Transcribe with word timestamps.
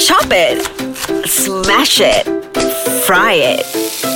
Chop 0.00 0.28
it, 0.30 1.28
smash 1.28 2.00
it, 2.00 2.39
fry 3.04 3.34
it, 3.34 3.66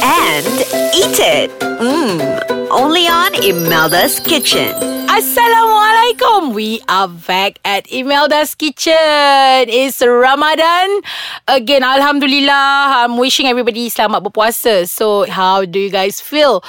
and 0.02 0.46
eat 0.94 1.18
it. 1.20 1.50
Mmm. 1.60 2.70
Only 2.70 3.06
on 3.06 3.34
Imelda's 3.38 4.18
Kitchen. 4.20 4.74
Assalamualaikum. 5.14 6.58
We 6.58 6.82
are 6.90 7.06
back 7.06 7.62
at 7.62 7.86
Imelda's 7.86 8.58
Kitchen. 8.58 9.70
It's 9.70 10.02
Ramadan. 10.02 11.06
Again, 11.46 11.86
Alhamdulillah. 11.86 13.06
I'm 13.06 13.14
wishing 13.14 13.46
everybody 13.46 13.86
selamat 13.94 14.26
berpuasa. 14.26 14.90
So, 14.90 15.22
how 15.30 15.62
do 15.62 15.78
you 15.78 15.86
guys 15.86 16.18
feel? 16.18 16.66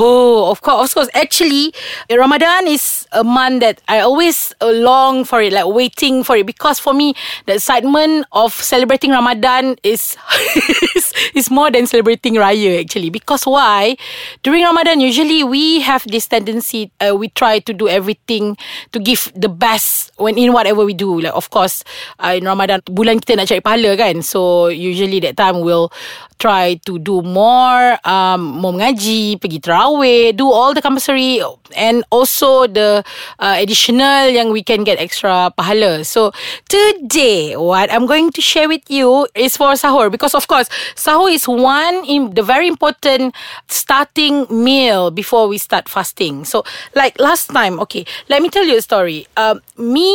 Oh, 0.00 0.48
of 0.48 0.64
course, 0.64 0.96
of 0.96 1.04
course. 1.04 1.12
Actually, 1.12 1.76
Ramadan 2.08 2.64
is 2.64 3.04
a 3.12 3.20
month 3.20 3.60
that 3.60 3.84
I 3.92 4.00
always 4.00 4.56
long 4.64 5.28
for 5.28 5.44
it, 5.44 5.52
like 5.52 5.68
waiting 5.68 6.24
for 6.24 6.40
it. 6.40 6.48
Because 6.48 6.80
for 6.80 6.96
me, 6.96 7.12
the 7.44 7.60
excitement 7.60 8.24
of 8.32 8.56
celebrating 8.56 9.12
Ramadan 9.12 9.76
is 9.84 10.16
is 11.34 11.50
more 11.50 11.70
than 11.70 11.86
celebrating 11.86 12.34
Raya 12.34 12.80
actually. 12.80 13.10
Because 13.10 13.44
why? 13.44 13.96
During 14.42 14.64
Ramadan, 14.64 15.00
usually 15.00 15.44
we 15.44 15.80
have 15.80 16.04
this 16.08 16.26
tendency, 16.26 16.90
uh, 17.00 17.16
we 17.16 17.28
try 17.28 17.58
to 17.60 17.72
do 17.72 17.88
everything 17.88 18.56
to 18.92 18.98
give 18.98 19.30
the 19.34 19.48
best 19.48 20.12
when 20.16 20.38
in 20.38 20.52
whatever 20.52 20.84
we 20.84 20.94
do. 20.94 21.20
Like 21.20 21.34
of 21.34 21.50
course, 21.50 21.84
uh, 22.18 22.34
in 22.36 22.44
Ramadan, 22.44 22.80
bulan 22.90 23.20
kita 23.20 23.36
nak 23.36 23.48
cari 23.48 23.60
pahala 23.60 23.96
kan. 23.96 24.22
So 24.22 24.68
usually 24.68 25.20
that 25.20 25.36
time 25.36 25.60
we'll 25.60 25.92
try 26.42 26.74
to 26.82 26.98
do 26.98 27.22
more, 27.22 27.94
um, 28.02 28.58
more 28.58 28.74
mengaji, 28.74 29.38
pergi 29.38 29.62
terawih, 29.62 30.34
do 30.34 30.50
all 30.50 30.74
the 30.74 30.82
compulsory 30.82 31.38
and 31.78 32.02
also 32.10 32.66
the 32.66 33.04
uh, 33.38 33.54
additional 33.62 34.26
yang 34.26 34.50
we 34.50 34.58
can 34.58 34.82
get 34.82 34.98
extra 34.98 35.54
pahala. 35.54 36.02
So 36.02 36.34
today, 36.66 37.54
what 37.54 37.92
I'm 37.94 38.10
going 38.10 38.34
to 38.34 38.42
share 38.42 38.66
with 38.66 38.82
you 38.90 39.28
is 39.38 39.54
for 39.54 39.78
sahur 39.78 40.10
because 40.10 40.34
of 40.34 40.48
course, 40.48 40.66
sahur 40.98 41.30
is 41.30 41.46
one 41.46 42.02
in 42.10 42.34
the 42.34 42.42
very 42.42 42.66
important 42.66 43.38
starting 43.68 44.50
meal 44.50 45.14
before 45.14 45.46
we 45.46 45.62
start 45.62 45.86
fasting. 45.88 46.42
So 46.42 46.64
like 46.98 47.20
last 47.20 47.54
time, 47.54 47.78
okay, 47.86 48.02
let 48.26 48.42
me 48.42 48.48
tell 48.48 48.64
you 48.66 48.78
a 48.78 48.82
story. 48.82 49.30
Um, 49.36 49.62
me 49.78 50.10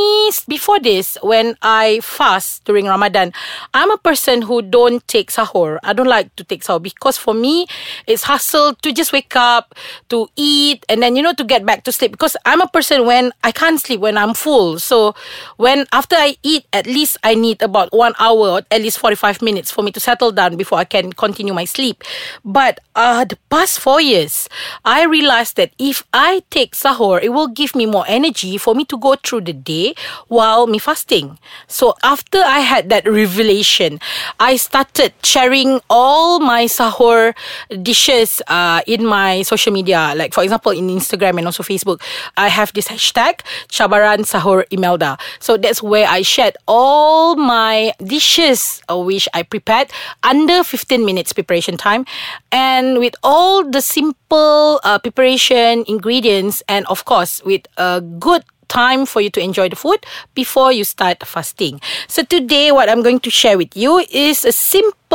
before 0.47 0.80
this, 0.80 1.17
when 1.22 1.56
I 1.62 2.02
fast 2.02 2.66
during 2.66 2.86
Ramadan, 2.86 3.31
I'm 3.73 3.91
a 3.91 3.97
person 3.97 4.41
who 4.41 4.62
don't 4.62 5.06
take 5.08 5.31
sahur. 5.31 5.80
I 5.84 5.94
don't 5.94 6.09
like 6.09 6.17
to 6.23 6.44
take 6.44 6.64
sahur 6.64 6.82
because 6.82 7.18
for 7.18 7.34
me, 7.34 7.68
it's 8.08 8.23
hustle 8.23 8.73
to 8.76 8.92
just 8.92 9.14
wake 9.14 9.36
up, 9.36 9.76
to 10.10 10.28
eat, 10.36 10.86
and 10.90 11.02
then 11.02 11.16
you 11.16 11.22
know 11.22 11.34
to 11.34 11.44
get 11.44 11.66
back 11.66 11.84
to 11.86 11.92
sleep. 11.92 12.12
Because 12.12 12.36
I'm 12.46 12.62
a 12.62 12.68
person 12.68 13.06
when 13.06 13.32
I 13.44 13.52
can't 13.52 13.80
sleep 13.80 14.00
when 14.00 14.18
I'm 14.18 14.34
full. 14.34 14.80
So 14.80 15.16
when 15.58 15.86
after 15.92 16.16
I 16.16 16.38
eat, 16.44 16.66
at 16.74 16.86
least 16.86 17.18
I 17.24 17.36
need 17.36 17.62
about 17.62 17.94
one 17.94 18.14
hour 18.20 18.59
or 18.59 18.62
at 18.72 18.82
least 18.82 19.00
forty 19.00 19.16
five 19.16 19.42
minutes 19.42 19.72
for 19.72 19.84
me 19.84 19.92
to 19.92 20.00
settle 20.00 20.32
down 20.32 20.58
before 20.58 20.78
I 20.80 20.86
can 20.86 21.14
continue 21.14 21.54
my 21.54 21.66
sleep. 21.66 22.04
But 22.44 22.80
uh, 22.96 23.26
the 23.26 23.38
past 23.50 23.80
four 23.80 24.02
years, 24.02 24.50
I 24.86 25.06
realized 25.06 25.58
that 25.58 25.72
if 25.78 26.04
I 26.14 26.44
take 26.50 26.74
sahur, 26.76 27.22
it 27.22 27.30
will 27.30 27.48
give 27.48 27.76
me 27.76 27.86
more 27.86 28.06
energy 28.08 28.58
for 28.58 28.76
me 28.76 28.86
to 28.86 28.98
go 28.98 29.16
through 29.16 29.42
the 29.42 29.54
day 29.54 29.96
while 30.28 30.68
me 30.68 30.80
fasting. 30.80 31.40
So 31.68 31.96
after 32.04 32.40
I 32.40 32.59
had 32.59 32.90
that 32.90 33.08
revelation, 33.08 34.00
I 34.40 34.56
started 34.58 35.14
sharing 35.24 35.80
all 35.98 36.38
my 36.38 36.70
sahur 36.70 37.34
dishes 37.81 38.38
uh, 38.45 38.86
in 38.86 39.02
my 39.02 39.42
social 39.42 39.73
media. 39.73 40.14
Like 40.14 40.38
for 40.38 40.44
example, 40.45 40.72
in 40.72 40.94
Instagram 40.94 41.42
and 41.42 41.50
also 41.50 41.64
Facebook, 41.66 42.06
I 42.38 42.53
have 42.53 42.70
this 42.78 42.88
hashtag 42.94 43.42
Cabaran 43.73 44.22
Sahur 44.22 44.62
Imelda. 44.70 45.18
So 45.40 45.58
that's 45.58 45.81
where 45.81 46.06
I 46.06 46.22
shared 46.22 46.53
all 46.68 47.36
my 47.36 47.94
dishes 48.06 48.86
uh, 48.90 48.98
which 49.02 49.28
I 49.34 49.42
prepared 49.42 49.90
under 50.22 50.64
15 50.64 51.02
minutes 51.03 51.34
preparation 51.34 51.78
time 51.78 52.06
and 52.52 53.00
with 53.00 53.16
all 53.23 53.66
the 53.66 53.81
simple 53.81 54.80
uh, 54.84 55.00
preparation 55.00 55.84
ingredients 55.88 56.62
and 56.69 56.85
of 56.88 57.06
course 57.06 57.41
with 57.44 57.66
a 57.78 58.02
good 58.02 58.44
time 58.68 59.06
for 59.06 59.22
you 59.22 59.29
to 59.31 59.40
enjoy 59.40 59.69
the 59.69 59.75
food 59.75 60.06
before 60.35 60.72
you 60.72 60.84
start 60.84 61.24
fasting. 61.25 61.79
So 62.08 62.24
today 62.24 62.72
what 62.72 62.90
I'm 62.90 63.02
going 63.02 63.19
to 63.22 63.29
share 63.31 63.58
with 63.58 63.75
you 63.75 64.03
is 64.12 64.46
a 64.46 64.52
simple 64.52 65.06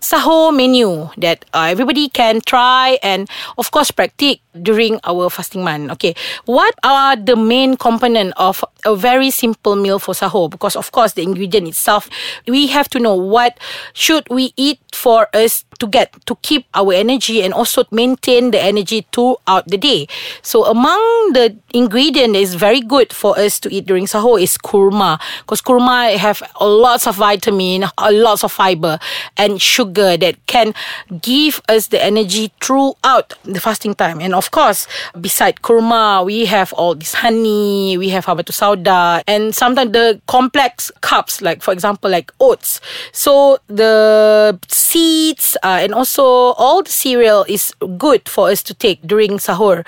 sahur 0.00 0.54
menu 0.54 1.08
that 1.16 1.44
uh, 1.54 1.68
everybody 1.70 2.08
can 2.08 2.40
try 2.40 2.98
and 3.02 3.28
of 3.58 3.70
course 3.70 3.90
practice 3.90 4.36
during 4.62 5.00
our 5.04 5.28
fasting 5.30 5.64
month. 5.64 5.90
Okay, 5.92 6.14
what 6.44 6.74
are 6.82 7.16
the 7.16 7.36
main 7.36 7.76
component 7.76 8.32
of 8.36 8.64
a 8.84 8.94
very 8.94 9.30
simple 9.30 9.76
meal 9.76 9.98
for 9.98 10.14
sahur? 10.14 10.50
Because 10.50 10.76
of 10.76 10.92
course 10.92 11.12
the 11.14 11.22
ingredient 11.22 11.68
itself, 11.68 12.08
we 12.46 12.68
have 12.68 12.88
to 12.90 12.98
know 12.98 13.14
what 13.14 13.58
should 13.92 14.28
we 14.30 14.52
eat 14.56 14.78
for 14.94 15.28
us 15.34 15.64
to 15.80 15.86
get 15.86 16.14
to 16.26 16.36
keep 16.42 16.66
our 16.74 16.92
energy 16.92 17.42
and 17.42 17.52
also 17.52 17.84
maintain 17.90 18.52
the 18.52 18.60
energy 18.62 19.06
throughout 19.12 19.66
the 19.66 19.76
day. 19.76 20.06
So 20.42 20.64
among 20.64 21.32
the 21.32 21.56
ingredient 21.72 22.36
is 22.36 22.54
very 22.54 22.80
good 22.80 23.12
for 23.12 23.36
us 23.38 23.58
to 23.60 23.72
eat 23.72 23.86
during 23.86 24.06
sahur 24.06 24.40
is 24.40 24.56
kurma 24.56 25.18
because 25.40 25.60
kurma 25.60 26.14
have 26.14 26.42
lots 26.60 27.06
of 27.06 27.16
vitamin, 27.16 27.84
a 27.98 28.12
lots 28.12 28.44
of 28.44 28.52
fiber 28.52 28.98
and 29.36 29.60
sugar 29.60 30.16
that 30.16 30.36
can 30.46 30.74
give 31.20 31.60
us 31.68 31.88
the 31.88 32.02
energy 32.02 32.52
throughout 32.60 33.34
the 33.44 33.60
fasting 33.60 33.94
time. 33.94 34.20
And 34.20 34.34
of 34.34 34.50
course, 34.50 34.86
beside 35.20 35.62
kurma, 35.62 36.24
we 36.24 36.46
have 36.46 36.72
all 36.74 36.94
this 36.94 37.14
honey, 37.14 37.96
we 37.98 38.08
have 38.10 38.26
habatus 38.26 38.60
sauda, 38.60 39.22
and 39.26 39.54
sometimes 39.54 39.92
the 39.92 40.20
complex 40.26 40.90
carbs, 41.00 41.42
like 41.42 41.62
for 41.62 41.72
example, 41.72 42.10
like 42.10 42.32
oats. 42.40 42.80
So 43.12 43.58
the 43.68 44.58
seeds 44.68 45.56
uh, 45.62 45.78
and 45.82 45.94
also 45.94 46.24
all 46.24 46.82
the 46.82 46.90
cereal 46.90 47.44
is 47.48 47.74
good 47.98 48.28
for 48.28 48.48
us 48.48 48.62
to 48.64 48.74
take 48.74 49.02
during 49.02 49.38
sahur 49.38 49.84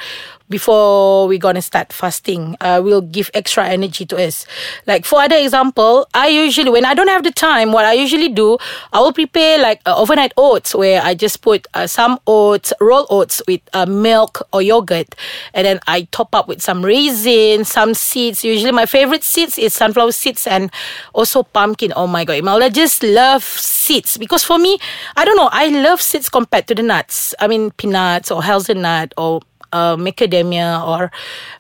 before 0.49 1.29
we're 1.29 1.39
gonna 1.39 1.63
start 1.63 1.93
fasting 1.93 2.57
uh, 2.61 2.81
will 2.83 3.01
give 3.01 3.31
extra 3.35 3.67
energy 3.69 4.05
to 4.07 4.17
us. 4.17 4.47
Like 4.87 5.05
for 5.05 5.21
other 5.21 5.37
example 5.37 6.09
i 6.15 6.29
usually 6.29 6.71
when 6.71 6.85
i 6.85 6.95
don't 6.95 7.09
have 7.09 7.23
the 7.23 7.31
time 7.31 7.73
what 7.73 7.85
i 7.85 7.93
usually 7.93 8.29
do 8.29 8.59
i 8.93 9.01
will 9.01 9.13
prepare 9.13 9.59
like 9.59 9.81
uh, 9.87 9.95
overnight 9.97 10.33
oats 10.37 10.75
where 10.75 11.03
i 11.03 11.15
just 11.15 11.43
put 11.43 11.67
uh, 11.75 11.87
some 11.87 12.19
oats 12.27 12.73
roll 12.81 13.07
oats 13.11 13.43
with 13.47 13.61
uh, 13.73 13.87
milk 13.87 14.47
or 14.53 14.63
yogurt 14.63 15.15
and 15.55 15.67
then 15.67 15.81
i 15.87 16.03
top 16.11 16.35
up 16.35 16.49
with 16.49 16.63
some 16.63 16.85
raisins 16.85 17.69
some 17.77 17.95
seeds. 17.95 18.45
Usually 18.45 18.73
my 18.73 18.87
favorite 18.87 19.23
seeds 19.23 19.59
is 19.59 19.75
sunflower 19.75 20.13
seeds 20.13 20.47
and 20.47 20.71
also 21.13 21.43
pumpkin. 21.43 21.93
Oh 21.97 22.07
my 22.07 22.25
god 22.25 22.47
i 22.47 22.69
just 22.69 23.03
love 23.03 23.45
seeds. 23.45 24.17
Because 24.17 24.45
for 24.45 24.59
me 24.59 24.79
i 25.17 25.25
don't 25.25 25.37
know 25.37 25.51
i 25.53 25.69
love 25.69 26.01
seeds 26.01 26.29
compared 26.29 26.67
to 26.69 26.75
the 26.75 26.83
nuts. 26.83 27.35
I 27.39 27.49
mean 27.49 27.71
peanuts 27.73 28.31
or 28.31 28.43
hazelnut 28.43 29.13
or 29.17 29.41
uh, 29.73 29.97
macadamia 29.97 30.83
or 30.87 31.11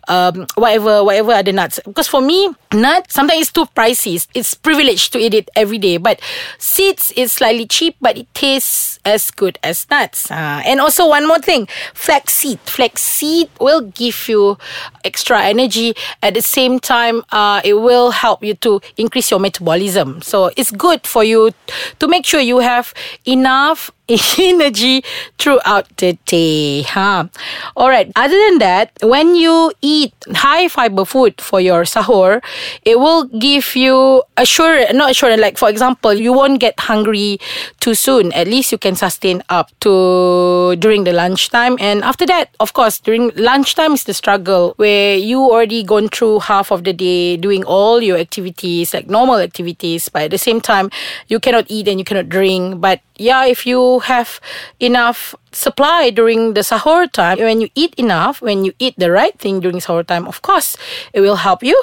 um, 0.08 0.46
whatever 0.54 1.04
whatever 1.04 1.32
other 1.32 1.52
nuts. 1.52 1.80
Because 1.84 2.08
for 2.08 2.20
me 2.20 2.48
nut 2.72 3.10
sometimes 3.10 3.42
it's 3.42 3.52
too 3.52 3.66
pricey. 3.66 4.26
It's 4.34 4.54
privilege 4.54 5.10
to 5.10 5.18
eat 5.18 5.34
it 5.34 5.48
every 5.56 5.78
day. 5.78 5.96
But 5.96 6.20
seeds 6.58 7.12
is 7.12 7.32
slightly 7.32 7.66
cheap 7.66 7.96
but 8.00 8.16
it 8.16 8.32
tastes 8.34 8.98
as 9.04 9.30
good 9.30 9.58
as 9.62 9.86
nuts 9.90 10.30
uh, 10.30 10.62
and 10.66 10.80
also 10.80 11.08
one 11.08 11.28
more 11.28 11.38
thing 11.38 11.68
flaxseed 11.94 12.58
flaxseed 12.60 13.48
will 13.60 13.82
give 13.82 14.28
you 14.28 14.58
extra 15.04 15.42
energy. 15.42 15.94
At 16.22 16.34
the 16.34 16.42
same 16.42 16.80
time 16.80 17.22
uh, 17.30 17.60
it 17.64 17.74
will 17.74 18.10
help 18.10 18.42
you 18.42 18.54
to 18.54 18.80
increase 18.96 19.30
your 19.30 19.40
metabolism. 19.40 20.22
So 20.22 20.50
it's 20.56 20.70
good 20.70 21.06
for 21.06 21.24
you 21.24 21.52
to 21.98 22.08
make 22.08 22.26
sure 22.26 22.40
you 22.40 22.58
have 22.58 22.92
enough 23.26 23.90
energy 24.38 25.04
throughout 25.38 25.88
the 25.96 26.18
day. 26.26 26.82
Huh? 26.82 27.28
All 27.76 27.88
right. 27.88 28.10
Other 28.16 28.38
than 28.48 28.58
that, 28.58 28.92
when 29.02 29.34
you 29.34 29.72
eat 29.82 30.14
high 30.34 30.68
fiber 30.68 31.04
food 31.04 31.40
for 31.40 31.60
your 31.60 31.82
sahur, 31.82 32.42
it 32.84 32.98
will 32.98 33.24
give 33.24 33.74
you 33.74 34.22
assurance, 34.36 34.92
not 34.94 35.10
assurance, 35.10 35.40
like 35.40 35.58
for 35.58 35.68
example, 35.68 36.12
you 36.14 36.32
won't 36.32 36.60
get 36.60 36.78
hungry 36.78 37.38
too 37.80 37.94
soon. 37.94 38.32
At 38.32 38.46
least 38.46 38.72
you 38.72 38.78
can 38.78 38.94
sustain 38.94 39.42
up 39.48 39.70
to 39.80 40.76
during 40.78 41.04
the 41.04 41.12
lunchtime. 41.12 41.76
And 41.80 42.02
after 42.02 42.26
that, 42.26 42.54
of 42.60 42.72
course, 42.72 42.98
during 42.98 43.30
lunchtime 43.36 43.92
is 43.92 44.04
the 44.04 44.14
struggle 44.14 44.74
where 44.76 45.16
you 45.16 45.40
already 45.40 45.82
gone 45.82 46.08
through 46.08 46.40
half 46.40 46.70
of 46.70 46.84
the 46.84 46.92
day 46.92 47.36
doing 47.36 47.64
all 47.64 48.00
your 48.02 48.18
activities, 48.18 48.94
like 48.94 49.08
normal 49.08 49.36
activities, 49.36 50.08
but 50.08 50.22
at 50.22 50.30
the 50.30 50.38
same 50.38 50.60
time, 50.60 50.90
you 51.28 51.40
cannot 51.40 51.64
eat 51.68 51.88
and 51.88 51.98
you 51.98 52.04
cannot 52.04 52.28
drink. 52.28 52.80
But 52.80 53.00
yeah, 53.18 53.44
if 53.44 53.66
you 53.66 54.00
have 54.00 54.40
enough 54.80 55.34
supply 55.52 56.10
during 56.10 56.54
the 56.54 56.60
sahur 56.60 57.10
time, 57.10 57.38
when 57.38 57.60
you 57.60 57.68
eat 57.74 57.94
enough, 57.96 58.42
when 58.42 58.64
you 58.64 58.72
eat 58.78 58.94
the 58.98 59.10
right 59.10 59.38
thing 59.38 59.60
during 59.60 59.78
sahur 59.78 60.06
time, 60.06 60.26
of 60.26 60.42
course, 60.42 60.76
it 61.12 61.20
will 61.20 61.36
help 61.36 61.62
you 61.62 61.76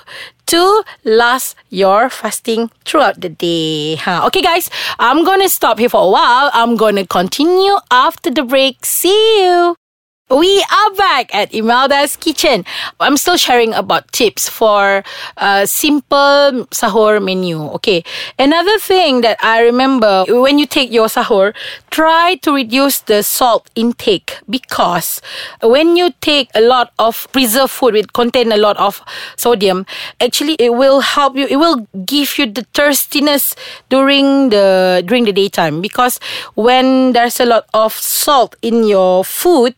to 0.47 0.83
last 1.03 1.55
your 1.69 2.09
fasting 2.09 2.69
throughout 2.85 3.21
the 3.21 3.29
day. 3.29 3.95
Huh? 3.95 4.23
Okay, 4.27 4.41
guys, 4.41 4.69
I'm 4.99 5.23
gonna 5.23 5.49
stop 5.49 5.79
here 5.79 5.89
for 5.89 6.03
a 6.03 6.09
while. 6.09 6.49
I'm 6.53 6.75
gonna 6.75 7.05
continue 7.05 7.77
after 7.91 8.29
the 8.29 8.43
break. 8.43 8.85
See 8.85 9.43
you. 9.43 9.75
We 10.33 10.65
are 10.65 10.91
back 10.95 11.29
at 11.35 11.53
Imelda's 11.53 12.17
Kitchen. 12.17 12.65
I'm 12.99 13.17
still 13.17 13.37
sharing 13.37 13.71
about 13.75 14.11
tips 14.11 14.49
for 14.49 15.03
a 15.37 15.67
simple 15.67 16.65
sahur 16.73 17.21
menu. 17.23 17.61
Okay. 17.77 18.03
Another 18.39 18.79
thing 18.79 19.21
that 19.21 19.37
I 19.43 19.61
remember 19.61 20.25
when 20.27 20.57
you 20.57 20.65
take 20.65 20.91
your 20.91 21.05
sahur, 21.05 21.53
try 21.91 22.41
to 22.41 22.51
reduce 22.51 23.01
the 23.05 23.21
salt 23.21 23.69
intake 23.75 24.39
because 24.49 25.21
when 25.61 25.97
you 25.97 26.09
take 26.21 26.49
a 26.55 26.61
lot 26.61 26.93
of 26.97 27.27
preserved 27.31 27.69
food 27.69 27.93
with 27.93 28.13
contain 28.13 28.51
a 28.51 28.57
lot 28.57 28.75
of 28.77 29.05
sodium, 29.37 29.85
actually 30.19 30.55
it 30.57 30.73
will 30.73 31.01
help 31.01 31.37
you. 31.37 31.45
It 31.45 31.57
will 31.57 31.85
give 32.09 32.39
you 32.39 32.49
the 32.49 32.65
thirstiness 32.73 33.55
during 33.89 34.49
the 34.49 35.03
during 35.05 35.25
the 35.25 35.33
daytime 35.33 35.79
because 35.79 36.19
when 36.55 37.13
there's 37.13 37.39
a 37.39 37.45
lot 37.45 37.69
of 37.75 37.93
salt 37.93 38.55
in 38.63 38.83
your 38.83 39.23
food, 39.23 39.75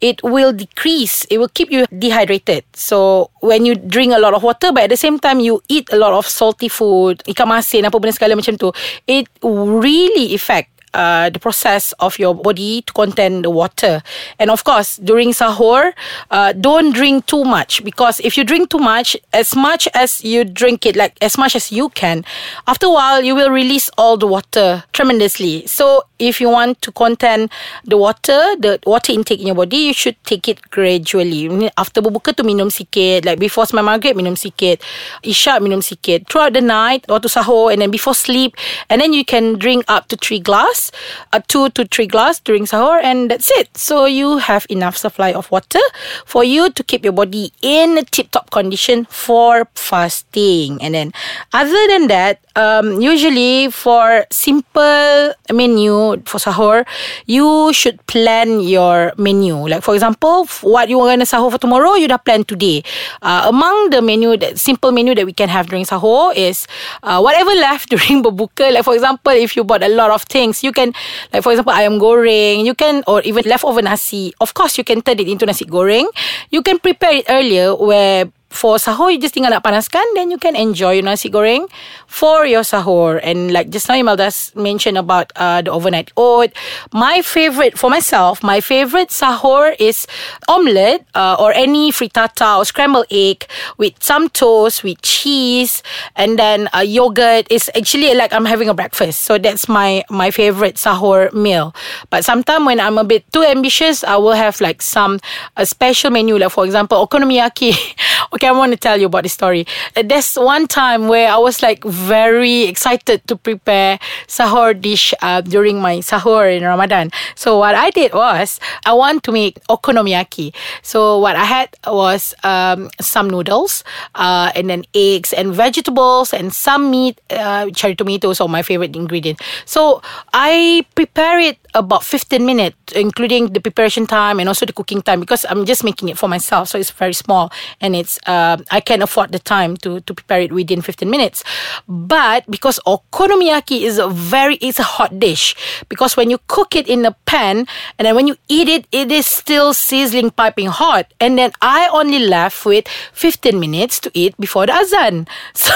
it 0.00 0.22
will 0.22 0.52
decrease. 0.52 1.24
It 1.30 1.38
will 1.38 1.48
keep 1.48 1.70
you 1.70 1.86
dehydrated. 1.98 2.64
So 2.74 3.30
when 3.40 3.64
you 3.64 3.74
drink 3.74 4.12
a 4.12 4.18
lot 4.18 4.34
of 4.34 4.42
water, 4.42 4.72
but 4.72 4.84
at 4.84 4.90
the 4.90 4.96
same 4.96 5.18
time 5.18 5.40
you 5.40 5.62
eat 5.68 5.88
a 5.92 5.96
lot 5.96 6.12
of 6.12 6.26
salty 6.26 6.68
food, 6.68 7.22
ikan 7.26 7.48
masin 7.48 7.86
apa 7.86 7.96
benda 7.98 8.12
segala 8.12 8.36
macam 8.36 8.60
tu, 8.60 8.72
it 9.08 9.28
really 9.42 10.34
affect 10.34 10.75
uh, 10.96 11.28
the 11.28 11.38
process 11.38 11.92
of 12.00 12.18
your 12.18 12.34
body 12.34 12.80
to 12.88 12.92
contain 12.92 13.42
the 13.42 13.50
water. 13.50 14.02
And 14.40 14.50
of 14.50 14.64
course, 14.64 14.96
during 14.96 15.36
sahur, 15.36 15.92
uh, 16.30 16.52
don't 16.56 16.96
drink 16.96 17.26
too 17.26 17.44
much 17.44 17.84
because 17.84 18.18
if 18.20 18.36
you 18.36 18.44
drink 18.44 18.70
too 18.72 18.80
much, 18.80 19.16
as 19.32 19.54
much 19.54 19.86
as 19.92 20.24
you 20.24 20.44
drink 20.44 20.86
it, 20.88 20.96
like 20.96 21.12
as 21.20 21.36
much 21.36 21.54
as 21.54 21.70
you 21.70 21.90
can, 21.90 22.24
after 22.66 22.86
a 22.86 22.90
while 22.90 23.22
you 23.22 23.34
will 23.36 23.50
release 23.50 23.90
all 23.98 24.16
the 24.16 24.26
water 24.26 24.84
tremendously. 24.92 25.66
So 25.66 26.08
if 26.18 26.40
you 26.40 26.48
want 26.48 26.80
to 26.82 26.90
contain 26.92 27.50
the 27.84 27.96
water, 27.96 28.56
the 28.56 28.80
water 28.86 29.12
intake 29.12 29.40
in 29.40 29.48
your 29.48 29.56
body, 29.56 29.92
you 29.92 29.94
should 29.94 30.16
take 30.24 30.48
it 30.48 30.64
gradually. 30.70 31.70
After 31.76 32.00
berbuka 32.00 32.32
tu 32.36 32.42
minum 32.42 32.72
sikit, 32.72 33.24
like 33.24 33.38
before 33.38 33.66
my 33.72 33.82
maghrib 33.82 34.16
minum 34.16 34.36
sikit, 34.36 34.80
isya 35.22 35.60
minum 35.60 35.84
sikit. 35.84 36.24
Throughout 36.28 36.54
the 36.54 36.64
night, 36.64 37.04
waktu 37.08 37.28
sahur, 37.28 37.72
and 37.72 37.82
then 37.82 37.90
before 37.90 38.14
sleep, 38.14 38.56
and 38.88 39.00
then 39.00 39.12
you 39.12 39.24
can 39.24 39.58
drink 39.58 39.84
up 39.88 40.08
to 40.08 40.16
three 40.16 40.40
glass, 40.40 40.85
uh, 41.32 41.40
two 41.48 41.68
to 41.70 41.84
three 41.86 42.06
glass 42.06 42.40
during 42.40 42.64
sahur, 42.64 43.02
and 43.02 43.30
that's 43.30 43.50
it. 43.52 43.76
So 43.76 44.04
you 44.04 44.38
have 44.38 44.66
enough 44.68 44.96
supply 44.96 45.32
of 45.32 45.50
water 45.50 45.82
for 46.24 46.44
you 46.44 46.70
to 46.70 46.82
keep 46.82 47.04
your 47.04 47.12
body 47.12 47.52
in 47.62 47.98
a 47.98 48.04
tip-top 48.04 48.50
condition 48.50 49.06
for 49.06 49.68
fasting. 49.74 50.82
And 50.82 50.94
then, 50.94 51.12
other 51.52 51.86
than 51.88 52.08
that, 52.08 52.40
um, 52.56 53.00
usually 53.00 53.70
for 53.70 54.24
simple 54.30 55.34
menu 55.52 56.16
for 56.24 56.40
sahur, 56.40 56.84
you 57.26 57.72
should 57.72 58.00
plan 58.06 58.60
your 58.60 59.12
menu. 59.16 59.54
Like 59.68 59.82
for 59.82 59.94
example, 59.94 60.48
what 60.62 60.88
you 60.88 60.98
want 60.98 61.20
to 61.20 61.28
sahur 61.28 61.52
for 61.52 61.58
tomorrow, 61.58 61.94
you 61.94 62.08
dah 62.08 62.18
plan 62.18 62.44
today. 62.44 62.82
Uh, 63.22 63.46
among 63.46 63.90
the 63.90 64.00
menu, 64.02 64.36
that 64.38 64.58
simple 64.58 64.90
menu 64.90 65.14
that 65.14 65.26
we 65.26 65.32
can 65.32 65.48
have 65.48 65.68
during 65.68 65.84
sahur 65.84 66.34
is 66.34 66.66
uh, 67.02 67.20
whatever 67.20 67.52
left 67.54 67.88
during 67.92 68.24
berbuka. 68.24 68.72
Like 68.72 68.84
for 68.84 68.94
example, 68.94 69.32
if 69.32 69.54
you 69.54 69.62
bought 69.62 69.84
a 69.84 69.92
lot 69.92 70.10
of 70.10 70.22
things, 70.24 70.64
you 70.66 70.74
can, 70.74 70.90
like 71.32 71.46
for 71.46 71.54
example, 71.54 71.72
ayam 71.72 72.02
goreng, 72.02 72.66
you 72.66 72.74
can, 72.74 73.06
or 73.06 73.22
even 73.22 73.46
leftover 73.46 73.80
nasi. 73.80 74.34
Of 74.42 74.52
course, 74.52 74.76
you 74.76 74.82
can 74.82 75.00
turn 75.00 75.22
it 75.22 75.30
into 75.30 75.46
nasi 75.46 75.64
goreng. 75.64 76.10
You 76.50 76.66
can 76.66 76.82
prepare 76.82 77.22
it 77.22 77.30
earlier 77.30 77.70
where 77.78 78.26
for 78.48 78.78
sahur 78.78 79.12
you 79.12 79.18
just 79.18 79.34
tinggal 79.34 79.50
nak 79.50 79.66
panaskan 79.66 80.04
then 80.14 80.30
you 80.30 80.38
can 80.38 80.54
enjoy 80.56 80.96
your 80.96 81.04
nasi 81.04 81.28
goreng 81.28 81.66
for 82.06 82.46
your 82.46 82.62
sahur. 82.62 83.20
And 83.22 83.52
like 83.52 83.70
just 83.70 83.88
now 83.88 83.96
Imelda 83.96 84.30
mentioned 84.54 84.96
about 84.96 85.32
uh, 85.36 85.62
the 85.62 85.70
overnight 85.70 86.12
oat. 86.16 86.52
My 86.92 87.20
favorite 87.22 87.78
for 87.78 87.90
myself 87.90 88.42
my 88.42 88.60
favorite 88.60 89.10
sahur 89.10 89.74
is 89.78 90.06
omelette 90.48 91.04
uh, 91.14 91.36
or 91.38 91.52
any 91.52 91.92
frittata 91.92 92.58
or 92.58 92.64
scrambled 92.64 93.06
egg 93.10 93.44
with 93.76 94.00
some 94.02 94.28
toast 94.30 94.84
with 94.84 95.02
cheese 95.02 95.82
and 96.14 96.38
then 96.38 96.68
uh, 96.72 96.80
yogurt. 96.80 97.46
It's 97.50 97.68
actually 97.76 98.14
like 98.14 98.32
I'm 98.32 98.46
having 98.46 98.68
a 98.68 98.74
breakfast. 98.74 99.26
So 99.26 99.38
that's 99.38 99.68
my 99.68 100.04
my 100.08 100.30
favorite 100.30 100.76
sahur 100.76 101.32
meal. 101.34 101.74
But 102.10 102.24
sometimes 102.24 102.64
when 102.66 102.80
I'm 102.80 102.98
a 102.98 103.04
bit 103.04 103.30
too 103.32 103.42
ambitious 103.42 104.04
I 104.04 104.16
will 104.16 104.38
have 104.38 104.60
like 104.60 104.80
some 104.80 105.20
a 105.56 105.66
special 105.66 106.10
menu. 106.10 106.38
Like 106.38 106.52
for 106.52 106.64
example 106.64 106.96
okonomiyaki 107.06 107.74
Okay, 108.36 108.48
I 108.48 108.52
want 108.52 108.72
to 108.72 108.76
tell 108.76 109.00
you 109.00 109.06
about 109.06 109.22
the 109.22 109.30
story. 109.30 109.66
Uh, 109.96 110.02
There's 110.04 110.34
one 110.36 110.68
time 110.68 111.08
where 111.08 111.32
I 111.32 111.38
was 111.38 111.62
like 111.62 111.82
very 111.84 112.68
excited 112.68 113.26
to 113.28 113.36
prepare 113.36 113.98
sahur 114.28 114.78
dish 114.78 115.14
uh, 115.22 115.40
during 115.40 115.80
my 115.80 116.04
sahur 116.04 116.44
in 116.54 116.62
Ramadan. 116.62 117.08
So 117.34 117.56
what 117.56 117.74
I 117.74 117.88
did 117.88 118.12
was 118.12 118.60
I 118.84 118.92
want 118.92 119.24
to 119.24 119.32
make 119.32 119.56
okonomiyaki. 119.72 120.52
So 120.82 121.16
what 121.16 121.34
I 121.34 121.48
had 121.48 121.72
was 121.86 122.34
um, 122.44 122.90
some 123.00 123.30
noodles, 123.30 123.84
uh, 124.16 124.52
and 124.54 124.68
then 124.68 124.84
eggs 124.92 125.32
and 125.32 125.56
vegetables 125.56 126.34
and 126.36 126.52
some 126.52 126.90
meat. 126.90 127.16
Uh, 127.32 127.70
cherry 127.72 127.96
tomatoes 127.96 128.38
are 128.44 128.48
my 128.52 128.60
favorite 128.60 128.94
ingredient. 128.94 129.40
So 129.64 130.02
I 130.34 130.84
prepare 130.94 131.40
it 131.40 131.56
about 131.76 132.02
15 132.02 132.44
minutes, 132.44 132.76
including 132.94 133.52
the 133.52 133.60
preparation 133.60 134.06
time 134.06 134.40
and 134.40 134.48
also 134.48 134.66
the 134.66 134.72
cooking 134.72 135.02
time, 135.02 135.20
because 135.20 135.46
I'm 135.48 135.64
just 135.64 135.84
making 135.84 136.08
it 136.08 136.18
for 136.18 136.28
myself. 136.28 136.68
So 136.68 136.78
it's 136.78 136.90
very 136.90 137.12
small 137.12 137.52
and 137.80 137.94
it's 137.94 138.18
uh, 138.26 138.56
I 138.70 138.80
can 138.80 139.02
afford 139.02 139.32
the 139.32 139.38
time 139.38 139.76
to 139.84 140.00
to 140.00 140.14
prepare 140.14 140.40
it 140.40 140.52
within 140.52 140.82
15 140.82 141.08
minutes. 141.08 141.44
But 141.86 142.50
because 142.50 142.80
okonomiyaki 142.86 143.82
is 143.82 143.98
a 143.98 144.08
very 144.08 144.56
it's 144.56 144.80
a 144.80 144.88
hot 144.96 145.18
dish 145.20 145.54
because 145.88 146.16
when 146.16 146.30
you 146.30 146.38
cook 146.48 146.74
it 146.74 146.88
in 146.88 147.04
a 147.04 147.12
pan 147.26 147.66
and 147.98 148.06
then 148.06 148.14
when 148.14 148.26
you 148.26 148.36
eat 148.48 148.68
it, 148.68 148.86
it 148.90 149.12
is 149.12 149.26
still 149.26 149.74
sizzling, 149.74 150.30
piping 150.30 150.68
hot. 150.68 151.12
And 151.20 151.38
then 151.38 151.52
I 151.60 151.88
only 151.92 152.18
left 152.18 152.64
with 152.64 152.88
15 153.12 153.60
minutes 153.60 154.00
to 154.00 154.10
eat 154.14 154.34
before 154.40 154.66
the 154.66 154.74
azan. 154.74 155.28
So 155.54 155.72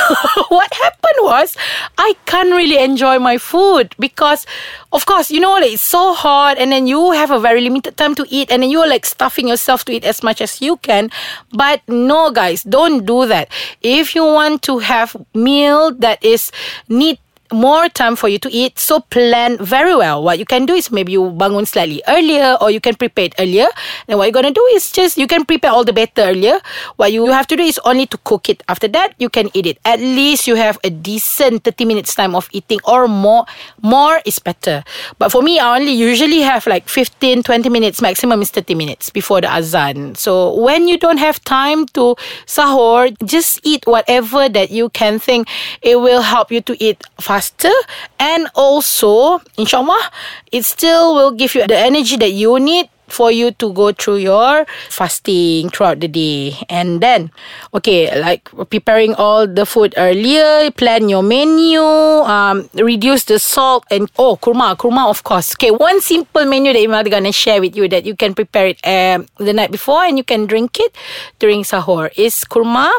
what 0.49 0.73
happened 0.75 1.21
was 1.21 1.57
I 1.99 2.15
can't 2.27 2.53
really 2.53 2.79
enjoy 2.79 3.19
my 3.19 3.39
food 3.39 3.95
because, 3.99 4.47
of 4.93 5.05
course, 5.07 5.31
you 5.31 5.41
know, 5.41 5.57
it's 5.57 5.83
so 5.91 6.15
hot 6.15 6.57
and 6.59 6.71
then 6.71 6.87
you 6.87 7.11
have 7.11 7.31
a 7.31 7.41
very 7.41 7.61
limited 7.61 7.97
time 7.97 8.15
to 8.15 8.25
eat 8.29 8.51
and 8.51 8.63
then 8.63 8.71
you're 8.71 8.89
like 8.89 9.05
stuffing 9.05 9.49
yourself 9.49 9.85
to 9.85 9.93
eat 9.93 10.05
as 10.05 10.23
much 10.23 10.41
as 10.41 10.63
you 10.63 10.77
can. 10.79 11.11
But 11.53 11.83
no, 11.89 12.31
guys, 12.31 12.63
don't 12.63 13.05
do 13.05 13.27
that. 13.27 13.51
If 13.83 14.15
you 14.15 14.25
want 14.25 14.63
to 14.71 14.79
have 14.79 15.17
meal 15.35 15.93
that 15.99 16.23
is 16.25 16.53
need 16.89 17.19
more 17.53 17.89
time 17.89 18.17
for 18.17 18.29
you 18.29 18.39
to 18.39 18.51
eat. 18.51 18.79
So 18.79 19.01
plan 19.01 19.59
very 19.59 19.95
well. 19.95 20.23
What 20.23 20.39
you 20.39 20.45
can 20.45 20.67
do 20.67 20.75
is 20.75 20.91
maybe 20.91 21.13
you 21.13 21.23
bangun 21.31 21.67
slightly 21.67 22.03
earlier 22.09 22.57
or 22.61 22.71
you 22.71 22.81
can 22.81 22.95
prepare 22.95 23.27
it 23.27 23.35
earlier. 23.39 23.69
And 24.09 24.19
what 24.19 24.25
you're 24.25 24.33
going 24.33 24.53
to 24.53 24.57
do 24.57 24.65
is 24.73 24.91
just 24.91 25.19
you 25.19 25.27
can 25.27 25.45
prepare 25.45 25.71
all 25.71 25.85
the 25.85 25.93
batter 25.93 26.23
earlier. 26.23 26.61
What 26.97 27.13
you 27.13 27.27
have 27.27 27.47
to 27.49 27.57
do 27.57 27.63
is 27.63 27.81
only 27.85 28.07
to 28.07 28.19
cook 28.25 28.49
it. 28.49 28.63
After 28.69 28.89
that, 28.89 29.15
you 29.19 29.29
can 29.29 29.51
eat 29.55 29.67
it. 29.67 29.79
At 29.85 30.01
least 30.01 30.47
you 30.47 30.55
have 30.57 30.79
a 30.85 30.91
decent 30.91 31.65
30 31.65 31.85
minutes 31.85 32.15
time 32.15 32.35
of 32.35 32.49
eating 32.53 32.81
or 32.85 33.09
more. 33.09 33.47
More 33.83 34.21
is 34.25 34.39
better. 34.39 34.85
But 35.19 35.31
for 35.31 35.43
me, 35.43 35.59
I 35.59 35.79
only 35.79 35.93
usually 35.93 36.41
have 36.41 36.67
like 36.67 36.89
15, 36.89 37.43
20 37.43 37.69
minutes. 37.69 38.01
Maximum 38.01 38.43
is 38.43 38.51
30 38.51 38.75
minutes 38.75 39.11
before 39.11 39.41
the 39.41 39.53
azan. 39.53 40.15
So 40.15 40.55
when 40.55 40.89
you 40.89 40.99
don't 40.99 41.19
have 41.19 41.43
time 41.45 41.87
to 41.99 42.17
sahur, 42.47 43.17
just 43.25 43.61
eat 43.63 43.87
whatever 43.87 44.49
that 44.49 44.71
you 44.71 44.89
can 44.91 45.19
think 45.19 45.49
it 45.83 46.01
will 46.01 46.23
help 46.23 46.51
you 46.51 46.61
to 46.61 46.77
eat 46.83 47.03
faster 47.41 47.73
and 48.21 48.53
also 48.53 49.41
inshallah 49.57 50.13
it 50.53 50.61
still 50.69 51.17
will 51.17 51.33
give 51.33 51.57
you 51.57 51.65
the 51.65 51.77
energy 51.77 52.21
that 52.21 52.37
you 52.37 52.61
need 52.61 52.93
for 53.11 53.31
you 53.31 53.51
to 53.59 53.73
go 53.75 53.93
through 53.93 54.23
your 54.23 54.65
fasting 54.89 55.69
throughout 55.69 56.01
the 56.01 56.09
day. 56.09 56.55
And 56.71 57.01
then 57.01 57.31
okay 57.75 58.09
like 58.15 58.49
preparing 58.71 59.15
all 59.15 59.47
the 59.47 59.67
food 59.67 59.95
earlier 59.99 60.71
plan 60.71 61.09
your 61.09 61.23
menu 61.23 61.83
um, 61.83 62.71
reduce 62.75 63.25
the 63.25 63.39
salt 63.39 63.85
and 63.91 64.09
oh 64.17 64.39
kurma 64.39 64.77
kurma 64.77 65.11
of 65.11 65.25
course. 65.25 65.55
Okay 65.59 65.71
one 65.71 66.01
simple 66.01 66.47
menu 66.47 66.73
that 66.73 66.81
Imelda 66.81 67.11
gonna 67.11 67.33
share 67.33 67.61
with 67.61 67.77
you 67.77 67.89
that 67.89 68.07
you 68.07 68.15
can 68.15 68.35
prepare 68.35 68.69
it 68.69 68.79
um, 68.87 69.27
the 69.39 69.53
night 69.53 69.71
before 69.71 70.05
and 70.05 70.17
you 70.17 70.25
can 70.25 70.47
drink 70.47 70.79
it 70.79 70.95
during 71.39 71.63
sahur 71.67 72.11
is 72.17 72.45
kurma 72.47 72.91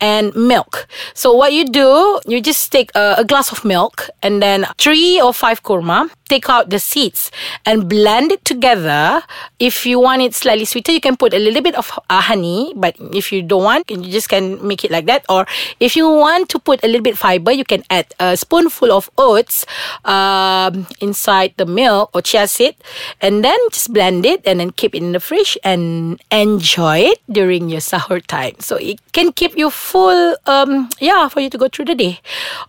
and 0.00 0.34
milk. 0.34 0.86
So 1.14 1.32
what 1.32 1.52
you 1.52 1.64
do, 1.64 2.20
you 2.26 2.40
just 2.40 2.72
take 2.72 2.90
a, 2.94 3.16
a, 3.18 3.24
glass 3.24 3.50
of 3.52 3.64
milk 3.64 4.08
and 4.22 4.42
then 4.42 4.66
three 4.78 5.20
or 5.20 5.32
five 5.32 5.62
kurma, 5.62 6.10
take 6.28 6.48
out 6.50 6.70
the 6.70 6.78
seeds 6.78 7.30
and 7.64 7.88
blend 7.88 8.32
it 8.32 8.44
together. 8.44 9.22
If 9.58 9.86
you 9.86 10.00
want 10.00 10.22
it 10.22 10.34
slightly 10.34 10.64
sweeter, 10.64 10.92
you 10.92 11.00
can 11.00 11.16
put 11.16 11.32
a 11.32 11.38
little 11.38 11.62
bit 11.62 11.74
of 11.76 11.90
uh, 12.10 12.20
honey, 12.20 12.72
but 12.76 12.96
if 13.12 13.32
you 13.32 13.42
don't 13.42 13.64
want, 13.64 13.90
you 13.90 14.10
just 14.10 14.28
can 14.28 14.64
make 14.66 14.84
it 14.84 14.90
like 14.90 15.06
that. 15.06 15.24
Or 15.28 15.46
if 15.80 15.96
you 15.96 16.08
want 16.08 16.48
to 16.50 16.58
put 16.58 16.82
a 16.84 16.86
little 16.86 17.02
bit 17.02 17.16
fiber, 17.16 17.52
you 17.52 17.64
can 17.64 17.84
add 17.90 18.06
a 18.18 18.36
spoonful 18.36 18.92
of 18.92 19.10
oats 19.18 19.64
um, 20.04 20.86
inside 21.00 21.54
the 21.56 21.66
milk 21.66 22.10
or 22.14 22.22
chia 22.22 22.46
seed 22.46 22.76
and 23.20 23.44
then 23.44 23.58
just 23.70 23.92
blend 23.92 24.26
it 24.26 24.42
and 24.44 24.60
then 24.60 24.70
keep 24.70 24.94
it 24.94 25.02
in 25.02 25.12
the 25.12 25.20
fridge 25.20 25.56
and 25.64 26.20
enjoy 26.30 26.98
it 26.98 27.20
during 27.30 27.68
your 27.68 27.80
sahur 27.80 28.24
time. 28.26 28.56
So 28.60 28.76
it 28.76 29.00
can 29.12 29.32
keep 29.32 29.56
you 29.56 29.70
full 29.86 30.36
um 30.46 30.88
yeah 30.98 31.28
for 31.28 31.40
you 31.40 31.50
to 31.50 31.58
go 31.58 31.68
through 31.68 31.86
the 31.86 31.94
day. 31.94 32.18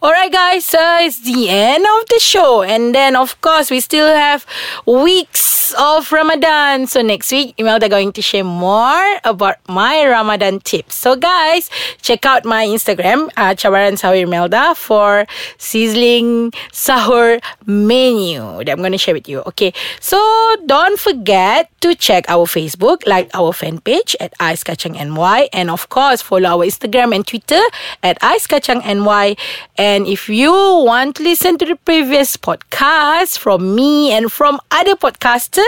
Alright 0.04 0.32
guys, 0.32 0.74
uh, 0.74 1.00
it's 1.02 1.22
the 1.26 1.50
end 1.50 1.86
of 1.86 2.08
the 2.14 2.20
show 2.20 2.62
and 2.62 2.94
then 2.94 3.16
of 3.16 3.40
course 3.42 3.72
we 3.74 3.80
still 3.82 4.08
have 4.08 4.46
weeks 4.86 5.74
of 5.74 6.12
Ramadan. 6.12 6.88
So 6.88 7.02
next 7.02 7.32
week 7.32 7.56
Imelda 7.58 7.90
going 7.90 8.14
to 8.14 8.22
share 8.22 8.44
more 8.44 9.20
about 9.24 9.58
my 9.68 10.06
Ramadan 10.06 10.60
tips. 10.62 10.96
So 10.96 11.16
guys, 11.16 11.70
check 12.02 12.26
out 12.26 12.46
my 12.46 12.66
Instagram 12.66 13.30
uh, 13.36 13.56
Cabaran 13.56 13.98
Sahur 13.98 14.22
Imelda 14.22 14.76
for 14.76 15.26
sizzling 15.58 16.52
sahur 16.72 17.42
menu 17.66 18.64
that 18.64 18.70
I'm 18.70 18.80
going 18.80 18.92
to 18.92 18.98
share 18.98 19.14
with 19.14 19.28
you. 19.28 19.42
Okay, 19.48 19.74
so 20.00 20.20
don't 20.66 21.00
forget 21.00 21.70
to 21.82 21.96
check 21.96 22.26
our 22.30 22.46
Facebook, 22.46 23.06
like 23.06 23.30
our 23.34 23.54
fan 23.54 23.80
page 23.80 24.16
at 24.20 24.34
Ice 24.40 24.64
Kacang 24.64 24.96
NY, 24.96 25.50
and 25.54 25.70
of 25.70 25.90
course 25.90 26.22
follow 26.22 26.50
our 26.50 26.66
Instagram 26.66 27.07
and 27.14 27.26
Twitter 27.26 27.62
at 28.04 28.18
Ice 28.22 28.46
Kacang 28.48 28.84
NY. 28.86 29.36
And 29.78 30.08
if 30.08 30.30
you 30.30 30.52
want 30.52 31.16
to 31.18 31.24
listen 31.24 31.58
to 31.58 31.66
the 31.66 31.76
previous 31.76 32.38
podcast 32.38 33.38
from 33.38 33.76
me 33.76 34.14
and 34.14 34.32
from 34.32 34.62
other 34.72 34.96
podcaster, 34.96 35.66